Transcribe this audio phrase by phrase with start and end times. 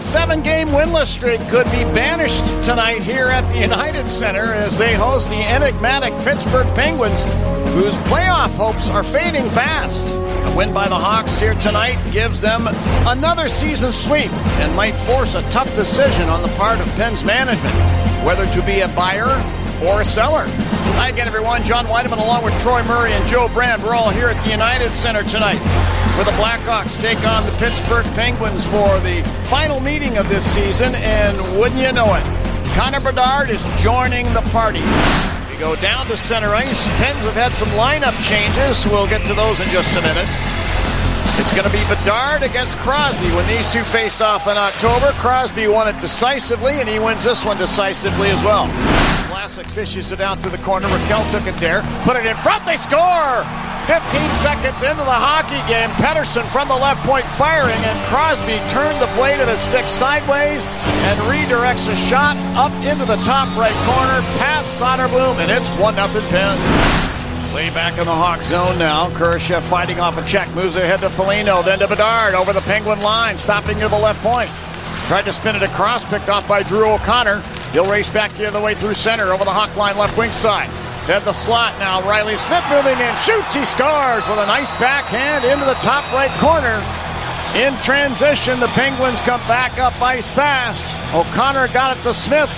[0.00, 4.94] seven game winless streak could be banished tonight here at the United Center as they
[4.94, 7.24] host the enigmatic Pittsburgh Penguins,
[7.74, 10.06] whose playoff hopes are fading fast.
[10.06, 12.68] A win by the Hawks here tonight gives them
[13.08, 17.74] another season sweep and might force a tough decision on the part of Pens' management
[18.24, 19.26] whether to be a buyer
[19.84, 20.44] or a seller.
[20.94, 21.64] Hi again, everyone.
[21.64, 23.82] John Wiedeman along with Troy Murray and Joe Brand.
[23.82, 28.04] We're all here at the United Center tonight where the Blackhawks take on the Pittsburgh
[28.14, 30.94] Penguins for the final meeting of this season.
[30.96, 32.24] And wouldn't you know it,
[32.74, 34.84] Connor Bedard is joining the party.
[35.50, 36.88] We go down to center ice.
[37.00, 38.84] Pens have had some lineup changes.
[38.86, 40.28] We'll get to those in just a minute.
[41.40, 43.28] It's going to be Bedard against Crosby.
[43.34, 47.42] When these two faced off in October, Crosby won it decisively, and he wins this
[47.42, 48.66] one decisively as well.
[49.28, 50.88] Classic fishes it out to the corner.
[50.88, 52.66] Rakell took it there, put it in front.
[52.66, 53.71] They score.
[53.86, 53.98] 15
[54.38, 59.10] seconds into the hockey game, Pettersson from the left point firing, and Crosby turned the
[59.18, 60.62] blade of his stick sideways
[61.10, 65.94] and redirects a shot up into the top right corner, past Soderblom, and it's 1
[65.94, 66.56] 0 Penn.
[67.52, 69.10] Way back in the Hawk zone now.
[69.10, 70.48] Kurashev fighting off a check.
[70.54, 74.22] Moves ahead to Foligno, then to Bedard over the Penguin line, stopping near the left
[74.22, 74.48] point.
[75.08, 77.42] Tried to spin it across, picked off by Drew O'Connor.
[77.72, 80.70] He'll race back the other way through center over the Hawk line left wing side.
[81.06, 82.00] Then the slot now.
[82.08, 83.14] Reilly Smith moving in.
[83.16, 83.54] Shoots.
[83.54, 86.78] He scores with a nice backhand into the top right corner.
[87.58, 90.86] In transition, the Penguins come back up ice fast.
[91.14, 92.50] O'Connor got it to Smith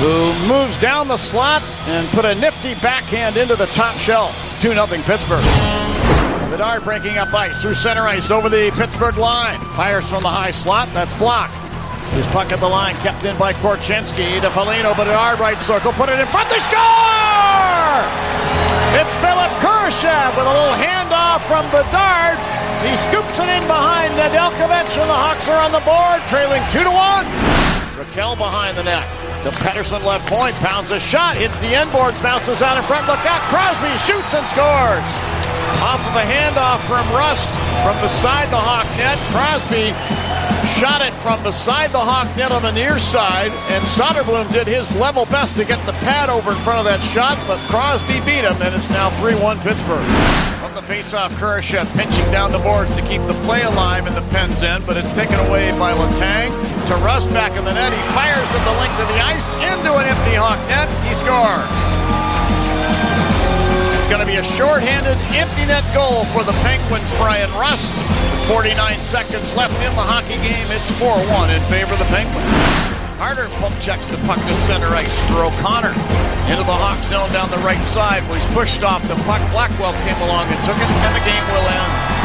[0.00, 4.32] who moves down the slot and put a nifty backhand into the top shelf.
[4.62, 5.44] 2 0 Pittsburgh.
[6.50, 9.60] Bedard breaking up ice through center ice over the Pittsburgh line.
[9.76, 10.88] Fires from the high slot.
[10.94, 11.54] That's blocked.
[12.14, 14.94] His puck at the line kept in by Korchinski to Foligno.
[14.94, 15.92] Bedard right circle.
[15.92, 16.48] Put it in front.
[16.48, 17.19] They score!
[17.90, 22.38] It's Philipp Kurashev with a little handoff from Bedard.
[22.86, 26.86] He scoops it in behind Nedeljkovic, and the Hawks are on the board, trailing 2
[26.86, 27.26] to 1.
[27.98, 29.02] Rakell behind the net.
[29.42, 33.08] The Pettersson left point, pounds a shot, hits the end boards, bounces out in front.
[33.10, 35.08] Look out, Crosby shoots and scores.
[35.82, 37.50] Off of a handoff from Rust
[37.82, 39.18] from beside the Hawk net.
[39.34, 39.90] Crosby
[40.78, 44.94] shot it from beside the Hawk net on the near side, and Soderblom did his
[44.96, 48.44] level best to get the pad over in front of that shot, but Crosby beat
[48.44, 50.06] him, and it's now 3 1 Pittsburgh.
[50.60, 54.24] From the faceoff, Kurashev pinching down the boards to keep the play alive in the
[54.30, 56.50] Pens end, but it's taken away by Letang.
[56.86, 57.92] to Rust back in the net.
[57.92, 60.88] He fires at the length of the ice into an empty Hawk net.
[61.08, 62.29] He scores.
[64.30, 67.90] Be a shorthanded empty net goal for the Penguins, Bryan Rust.
[68.46, 70.70] 49 seconds left in the hockey game.
[70.70, 72.46] It's 4-1 in favor of the Penguins.
[73.18, 75.90] Harder pump checks the puck to center ice for O'Connor.
[76.46, 79.42] Into the Hawk zone down the right side he's pushed off the puck.
[79.50, 82.19] Blackwell came along and took it, and the game will end.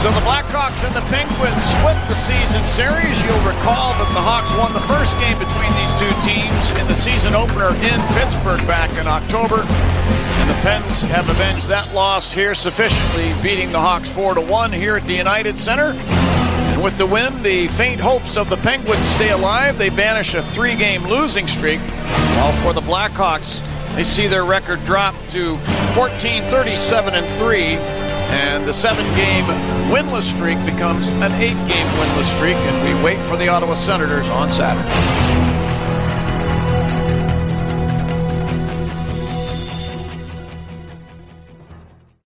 [0.00, 3.22] So the Blackhawks and the Penguins split the season series.
[3.22, 6.94] You'll recall that the Hawks won the first game between these two teams in the
[6.94, 9.60] season opener in Pittsburgh back in October.
[9.60, 14.72] And the Pens have avenged that loss here sufficiently, beating the Hawks 4 to 1
[14.72, 15.92] here at the United Center.
[15.92, 19.76] And with the win, the faint hopes of the Penguins stay alive.
[19.76, 21.80] They banish a three game losing streak.
[22.40, 23.60] While for the Blackhawks,
[23.96, 25.58] they see their record drop to
[25.92, 27.99] 14 37 and 3.
[28.30, 29.44] And the seven game
[29.90, 32.56] winless streak becomes an eight game winless streak.
[32.56, 35.29] And we wait for the Ottawa Senators on Saturday.